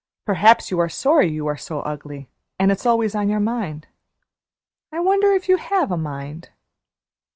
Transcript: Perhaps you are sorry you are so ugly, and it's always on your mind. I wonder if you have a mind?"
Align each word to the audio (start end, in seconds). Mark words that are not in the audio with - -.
Perhaps 0.25 0.71
you 0.71 0.79
are 0.79 0.89
sorry 0.89 1.27
you 1.29 1.45
are 1.45 1.55
so 1.55 1.81
ugly, 1.81 2.27
and 2.57 2.71
it's 2.71 2.87
always 2.87 3.13
on 3.13 3.29
your 3.29 3.39
mind. 3.39 3.85
I 4.91 4.99
wonder 4.99 5.31
if 5.33 5.47
you 5.47 5.57
have 5.57 5.91
a 5.91 5.95
mind?" 5.95 6.49